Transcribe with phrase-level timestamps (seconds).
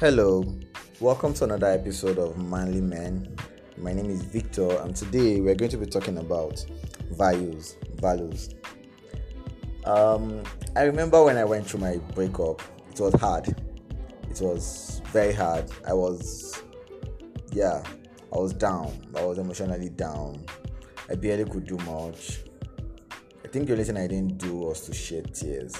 [0.00, 0.44] Hello,
[1.00, 3.34] welcome to another episode of Manly Men.
[3.76, 6.64] My name is Victor, and today we're going to be talking about
[7.10, 7.74] values.
[7.96, 8.54] Values.
[9.82, 10.44] Um,
[10.76, 13.48] I remember when I went through my breakup, it was hard.
[14.30, 15.68] It was very hard.
[15.84, 16.62] I was,
[17.50, 17.82] yeah,
[18.32, 19.04] I was down.
[19.16, 20.46] I was emotionally down.
[21.10, 22.44] I barely could do much.
[23.44, 25.74] I think the only thing I didn't do was to shed tears.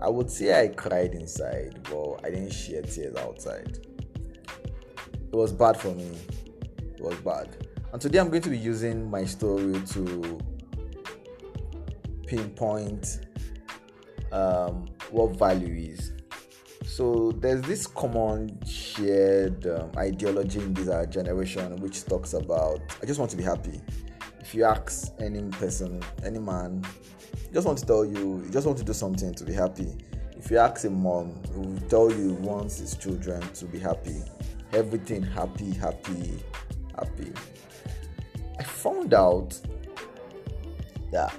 [0.00, 3.78] I would say I cried inside, but I didn't shed tears outside.
[5.12, 6.18] It was bad for me.
[6.78, 7.56] It was bad.
[7.92, 10.38] And today I'm going to be using my story to
[12.26, 13.20] pinpoint
[14.32, 16.12] um, what value is.
[16.84, 23.18] So there's this common shared um, ideology in this generation which talks about I just
[23.18, 23.80] want to be happy.
[24.40, 26.84] If you ask any person, any man,
[27.56, 29.88] just want to tell you, he just want to do something to be happy.
[30.36, 34.20] If you ask a mom, he will tell you wants his children to be happy.
[34.74, 36.38] Everything happy, happy,
[36.94, 37.32] happy.
[38.58, 39.58] I found out
[41.12, 41.34] that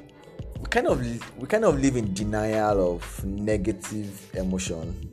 [0.59, 0.99] we kind of
[1.37, 5.11] we kind of live in denial of negative emotion.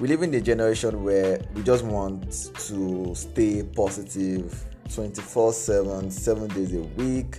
[0.00, 6.48] We live in a generation where we just want to stay positive 24 7, 7
[6.48, 7.38] days a week,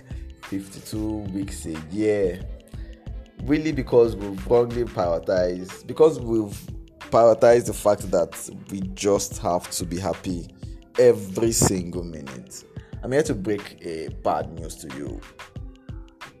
[0.58, 0.98] 52
[1.32, 2.40] weeks a year.
[3.44, 6.58] Really, because we've wrongly prioritized, because we've
[7.10, 10.48] prioritized the fact that we just have to be happy
[10.98, 12.64] every single minute.
[13.02, 15.20] I'm here to break a bad news to you.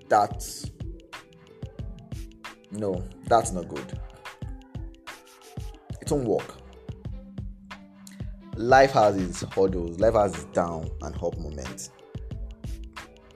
[0.08, 0.70] That's
[2.70, 4.00] no, that's not good.
[6.00, 6.56] It won't work.
[8.56, 11.90] Life has its hurdles, life has its down and up moments.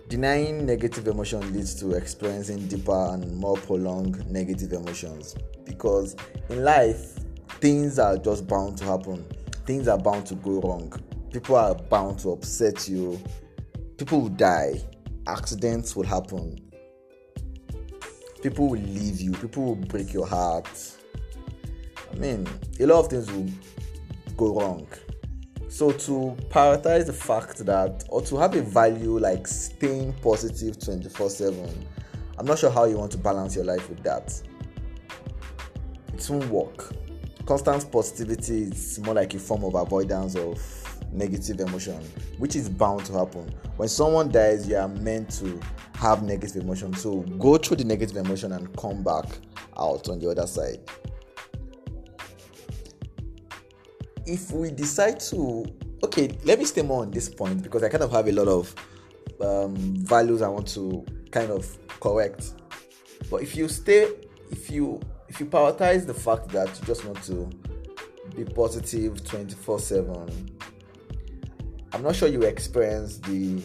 [0.08, 6.16] Denying negative emotion leads to experiencing deeper and more prolonged negative emotions because
[6.48, 7.18] in life,
[7.60, 9.22] things are just bound to happen.
[9.66, 10.90] Things are bound to go wrong.
[11.30, 13.20] People are bound to upset you.
[13.98, 14.80] People will die.
[15.26, 16.58] Accidents will happen.
[18.42, 19.32] People will leave you.
[19.32, 20.96] People will break your heart.
[22.10, 22.48] I mean,
[22.80, 23.50] a lot of things will
[24.38, 24.86] go wrong.
[25.68, 31.86] So to prioritize the fact that or to have a value like staying positive 24/7,
[32.38, 34.40] I'm not sure how you want to balance your life with that.
[36.14, 36.92] It won't work.
[37.46, 40.58] Constant positivity is more like a form of avoidance of
[41.12, 42.00] negative emotion,
[42.38, 43.52] which is bound to happen.
[43.76, 45.60] When someone dies, you are meant to
[45.94, 46.94] have negative emotion.
[46.94, 49.26] So go through the negative emotion and come back
[49.76, 50.80] out on the other side.
[54.28, 55.64] If we decide to
[56.04, 58.46] okay let me stay more on this point because i kind of have a lot
[58.46, 58.74] of
[59.40, 59.74] um,
[60.04, 62.54] values i want to kind of correct.
[63.30, 64.10] But if you stay
[64.50, 67.50] if you if you prioritize the fact that you just want to
[68.34, 70.50] be positive 24 7
[71.92, 73.62] i'm not sure you experience the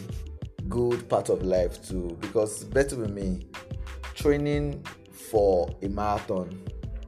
[0.68, 3.46] good part of life too because better with me
[4.14, 4.82] training
[5.12, 6.60] for a marathon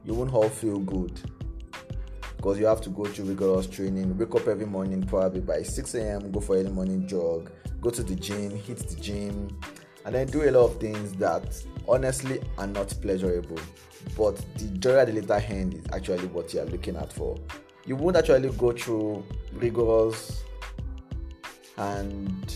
[0.05, 1.19] you won't all feel good
[2.37, 4.17] because you have to go through rigorous training.
[4.17, 8.03] Wake up every morning, probably by 6 a.m., go for early morning jog, go to
[8.03, 9.59] the gym, hit the gym,
[10.05, 13.59] and then do a lot of things that honestly are not pleasurable.
[14.15, 17.37] But the joy at the later end is actually what you are looking at for.
[17.85, 20.43] You won't actually go through rigorous
[21.77, 22.55] and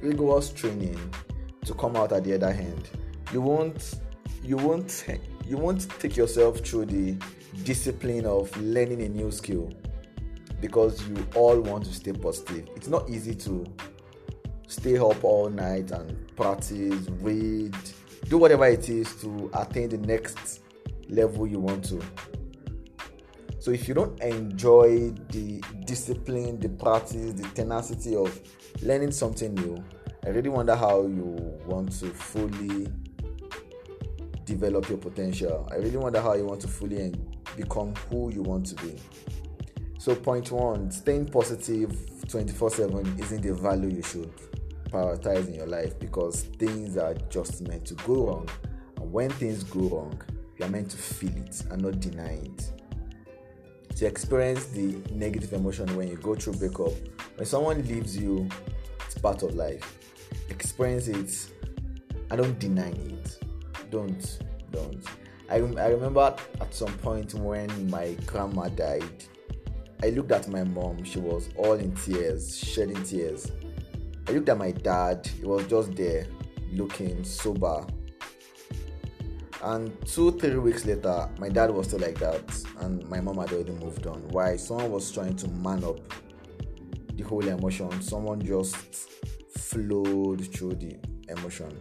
[0.00, 0.98] rigorous training
[1.64, 2.90] to come out at the other end.
[3.32, 3.94] You won't
[4.42, 5.06] you won't
[5.46, 7.16] you won't take yourself through the
[7.64, 9.72] discipline of learning a new skill
[10.60, 12.68] because you all want to stay positive.
[12.76, 13.64] It's not easy to
[14.68, 17.76] stay up all night and practice, read,
[18.28, 20.60] do whatever it is to attain the next
[21.08, 22.00] level you want to.
[23.58, 28.40] So if you don't enjoy the discipline, the practice, the tenacity of
[28.82, 29.84] learning something new,
[30.24, 31.36] I really wonder how you
[31.66, 32.88] want to fully
[34.44, 35.68] develop your potential.
[35.70, 37.12] I really wonder how you want to fully
[37.56, 38.96] become who you want to be.
[39.98, 41.96] So, point one staying positive
[42.28, 44.32] 24 7 isn't the value you should
[44.88, 48.48] prioritize in your life because things are just meant to go wrong.
[48.96, 50.20] And when things go wrong,
[50.58, 52.72] you are meant to feel it and not deny it.
[53.96, 56.92] To experience the negative emotion when you go through breakup,
[57.36, 58.48] when someone leaves you,
[59.06, 59.98] it's part of life.
[60.48, 61.48] Experience it
[62.30, 63.38] and don't deny it.
[63.90, 64.38] Don't,
[64.70, 65.04] don't.
[65.50, 69.24] I, I remember at some point when my grandma died,
[70.02, 73.52] I looked at my mom, she was all in tears, shedding tears.
[74.28, 76.26] I looked at my dad, he was just there
[76.72, 77.86] looking sober.
[79.62, 83.52] And two, three weeks later, my dad was still like that, and my mom had
[83.52, 84.26] already moved on.
[84.30, 84.56] Why?
[84.56, 86.00] Someone was trying to man up
[87.14, 88.02] the whole emotion.
[88.02, 89.08] Someone just
[89.56, 90.98] flowed through the
[91.28, 91.78] emotion.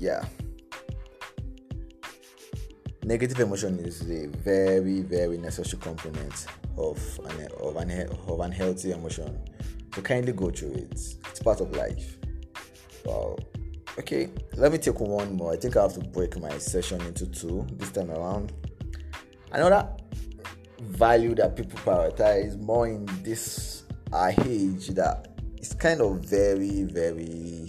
[0.00, 0.24] Yeah.
[3.04, 6.46] Negative emotion is a very, very necessary component
[6.78, 9.38] of an of an of an healthy emotion.
[9.94, 10.92] So kindly go through it.
[10.92, 12.16] It's part of life.
[13.04, 13.36] Wow.
[13.98, 15.52] Okay, let me take one more.
[15.52, 18.54] I think I have to break my session into two this time around.
[19.52, 19.86] Another
[20.80, 23.82] value that people prioritize more in this
[24.14, 27.68] age that is kind of very, very,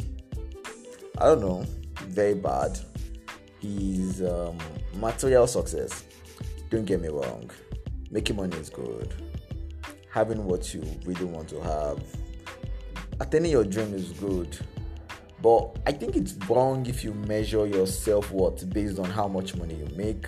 [1.18, 1.66] I don't know,
[2.08, 2.78] very bad
[3.62, 4.58] is um,
[4.96, 6.04] material success.
[6.70, 7.50] Don't get me wrong,
[8.10, 9.14] making money is good.
[10.10, 12.04] Having what you really want to have,
[13.20, 14.58] attaining your dream is good
[15.42, 19.56] but I think it's wrong if you measure your self worth based on how much
[19.56, 20.28] money you make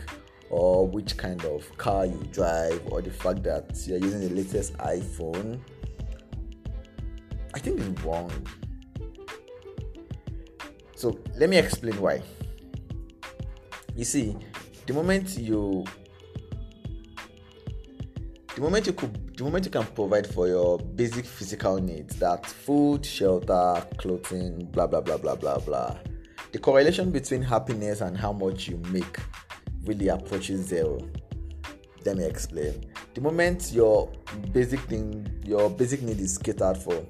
[0.49, 4.73] or which kind of car you drive or the fact that you're using the latest
[4.77, 5.59] iPhone.
[7.53, 8.31] I think it's wrong.
[11.03, 12.21] So let me explain why.
[13.93, 14.37] You see,
[14.85, 15.83] the moment you
[18.55, 22.45] the moment you could the moment you can provide for your basic physical needs that
[22.45, 25.97] food shelter clothing blah blah blah blah blah blah
[26.53, 29.17] the correlation between happiness and how much you make
[29.83, 30.97] really approaches zero
[32.05, 32.81] let me explain
[33.13, 34.09] the moment your
[34.53, 37.05] basic thing your basic need is catered for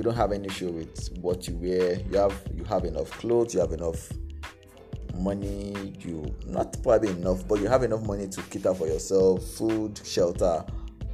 [0.00, 2.00] you don't have any issue with what you wear.
[2.10, 4.10] You have you have enough clothes you have enough
[5.14, 10.00] money you not probably enough but you have enough money to cater for yourself food
[10.02, 10.64] shelter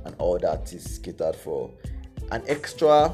[0.04, 1.68] and all that is catered for.
[2.30, 3.12] An extra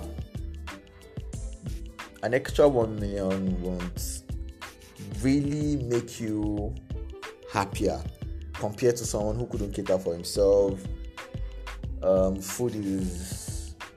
[2.23, 4.25] an extra 1 million won't
[5.23, 6.75] really make you
[7.51, 7.99] happier
[8.53, 10.85] compared to someone who couldn't cater for himself.
[12.03, 13.52] Um, food is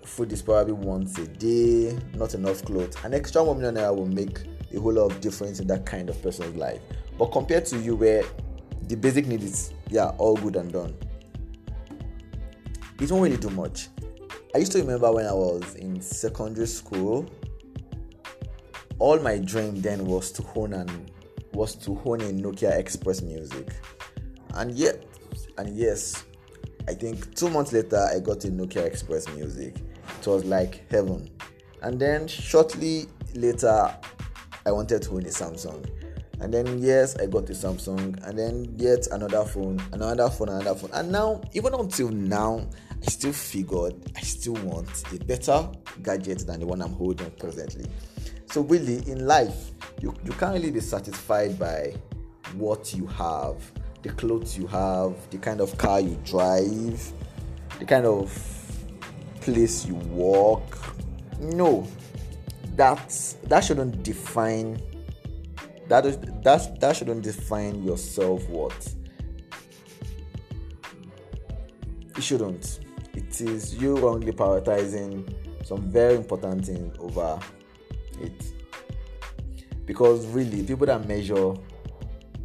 [0.05, 4.05] food is probably once a day not enough clothes an extra 1 million naira will
[4.05, 4.39] make
[4.75, 6.81] a whole lot of difference in that kind of person's life.
[7.17, 8.23] But compared to you, where
[8.83, 10.95] the basic need is yeah all good and done,
[12.99, 13.89] it won't really do much.
[14.53, 17.29] I used to remember when I was in secondary school,
[18.99, 21.11] all my dream then was to hone and
[21.53, 23.73] was to hone a Nokia XpressMusic,
[24.55, 25.03] and yet,
[25.57, 26.25] and yes,
[26.87, 29.81] I think two months later I got in Nokia XpressMusic.
[30.19, 31.29] It was like heaven,
[31.81, 33.95] and then shortly later
[34.65, 35.85] I wanted to own a Samsung.
[36.41, 40.75] And then yes, I got a Samsung, and then yet another phone, another phone, another
[40.75, 40.89] phone.
[40.93, 42.67] And now, even until now,
[43.05, 45.69] I still figured I still want a better
[46.01, 47.85] gadget than the one I'm holding presently.
[48.51, 49.71] So really, in life,
[50.01, 51.93] you, you can't really be satisfied by
[52.53, 53.55] what you have,
[54.01, 57.13] the clothes you have, the kind of car you drive,
[57.79, 58.31] the kind of
[59.45, 60.77] place you walk.
[61.39, 61.87] No,
[62.75, 64.81] that that shouldn't define
[65.87, 68.95] that is that that shouldn't define your self-worth.
[72.17, 72.79] It shouldn't.
[73.13, 75.31] It is you wrongly prioritizing
[75.65, 77.39] some very important things over
[78.19, 78.51] it.
[79.85, 81.53] Because really people that measure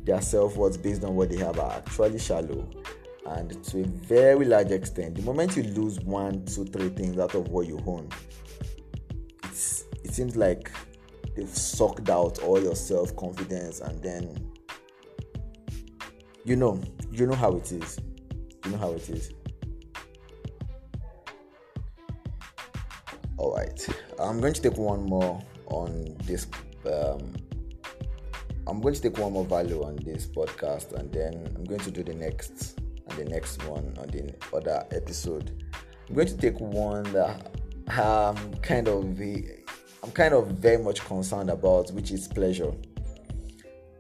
[0.05, 2.69] their self-worth based on what they have are actually shallow
[3.31, 7.35] and to a very large extent the moment you lose one two three things out
[7.35, 8.09] of what you own
[9.45, 10.71] it seems like
[11.37, 14.51] they've sucked out all your self confidence and then
[16.45, 16.81] you know
[17.13, 17.99] you know how it is.
[18.65, 19.33] You know how it is.
[23.37, 23.89] All right.
[24.19, 26.47] I'm going to take one more on this
[26.87, 27.35] um,
[28.67, 31.91] i'm going to take one more value on this podcast and then i'm going to
[31.91, 32.81] do the next
[33.17, 35.65] the next one on the other episode
[36.09, 37.55] i'm going to take one that
[37.99, 39.19] um kind of
[40.03, 42.73] I'm kind of very much concerned about, which is pleasure.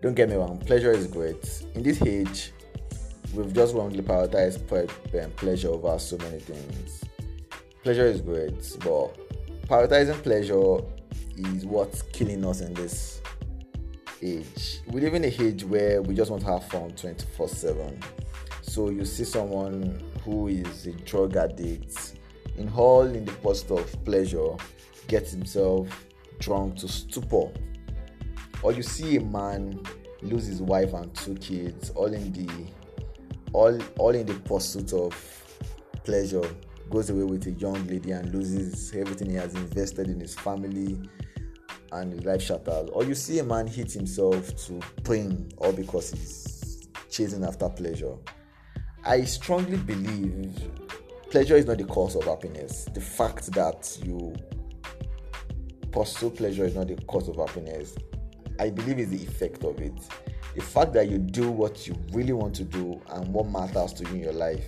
[0.01, 1.63] Don't get me wrong, pleasure is great.
[1.75, 2.53] In this age,
[3.35, 7.05] we've just wrongly prioritized um, pleasure over so many things.
[7.83, 9.15] Pleasure is great, but
[9.69, 10.79] prioritizing pleasure
[11.37, 13.21] is what's killing us in this
[14.23, 14.81] age.
[14.87, 18.01] We live in a age where we just want to have fun 24 7.
[18.63, 22.15] So you see someone who is a drug addict
[22.57, 24.55] in all in the pursuit of pleasure
[25.09, 26.07] gets himself
[26.39, 27.51] drunk to stupor.
[28.63, 29.81] Or you see a man
[30.23, 32.49] lose his wife and two kids, all in the
[33.53, 35.15] all all in the pursuit of
[36.05, 36.45] pleasure,
[36.91, 41.01] goes away with a young lady and loses everything he has invested in his family.
[41.93, 46.11] and his life shatters, or you see a man hit himself to pain all because
[46.13, 48.15] he's chasing after pleasure.
[49.05, 50.71] I strongly believe
[51.31, 52.87] pleasure is not the cause of happiness.
[52.93, 54.35] The fact that you
[55.91, 57.97] pursue pleasure is not the cause of happiness.
[58.59, 59.95] I believe is the effect of it.
[60.55, 64.05] The fact that you do what you really want to do and what matters to
[64.05, 64.65] you in your life.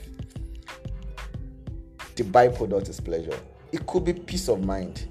[2.14, 3.38] The byproduct is pleasure.
[3.72, 5.06] It could be peace of mind.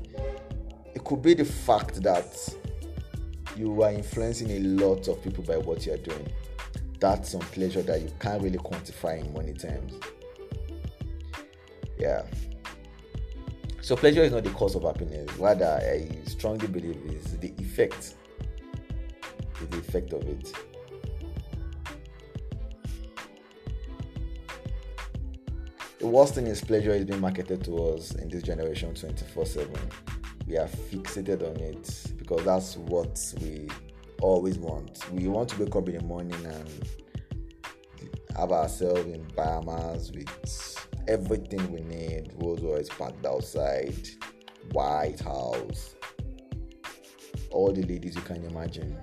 [0.95, 2.55] It could be the fact that
[3.55, 6.27] you are influencing a lot of people by what you are doing.
[7.01, 9.93] That's some pleasure that you can't really quantify in money terms.
[11.97, 12.21] Yeah.
[13.81, 15.27] So pleasure is not the cause of happiness.
[15.37, 18.13] Rather, I strongly believe is the effect.
[19.59, 20.53] Is the effect of it.
[25.97, 29.75] The worst thing is pleasure is being marketed to us in this generation 24 7.
[30.45, 33.67] We are fixated on it because that's what we
[34.21, 34.99] always want.
[35.11, 36.89] We want to wake up in the morning and
[38.37, 42.31] have ourselves in Bahamas with everything we need.
[42.35, 44.07] Rolls Royce parked outside,
[44.71, 45.95] White House,
[47.51, 48.97] all the ladies you can imagine.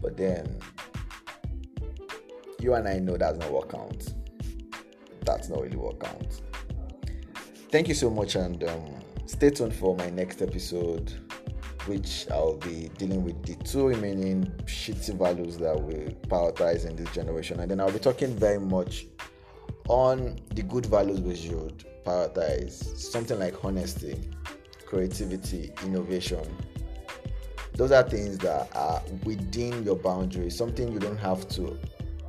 [0.00, 0.58] But then,
[2.60, 4.14] you and I know that's not what counts.
[5.24, 6.42] That's not really what counts.
[7.70, 8.94] Thank you so much, and um,
[9.26, 11.12] stay tuned for my next episode,
[11.90, 17.12] which I'll be dealing with the two remaining shitty values that we prioritize in this
[17.12, 19.06] generation, and then I'll be talking very much
[19.88, 24.30] on the good values we should prioritize something like honesty,
[24.86, 26.46] creativity, innovation.
[27.74, 31.76] Those are things that are within your boundaries, something you don't have to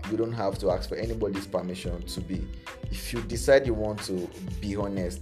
[0.10, 2.48] you don't have to ask for anybody's permission to be.
[2.89, 4.27] If you decide you want to
[4.60, 5.22] be honest,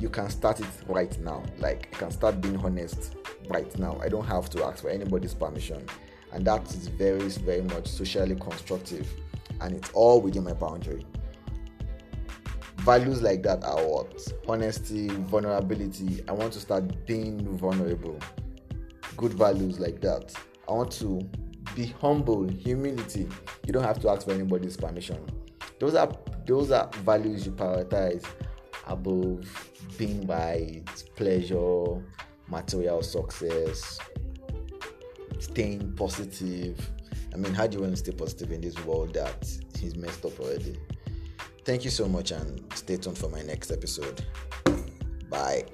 [0.00, 1.44] you can start it right now.
[1.60, 3.14] Like you can start being honest
[3.48, 3.98] right now.
[4.02, 5.86] I don't have to ask for anybody's permission.
[6.32, 9.08] And that is very, very much socially constructive.
[9.60, 11.06] And it's all within my boundary.
[12.78, 14.32] Values like that are what?
[14.48, 16.24] Honesty vulnerability.
[16.26, 18.18] I want to start being vulnerable.
[19.16, 20.34] Good values like that.
[20.68, 21.20] I want to
[21.76, 23.28] be humble humility.
[23.66, 25.24] You don't have to ask for anybody's permission.
[25.78, 26.10] Those are
[26.46, 28.24] those are values you prioritize
[28.86, 29.46] above
[29.96, 30.82] being right
[31.14, 32.02] pleasure
[32.52, 33.98] material success
[35.40, 36.76] staying positive
[37.34, 39.42] i mean how do you want to stay positive in this world that
[39.82, 40.76] is messed up already
[41.64, 44.24] Thank you so much and stay tuned for my next episode.
[45.30, 45.64] Bye.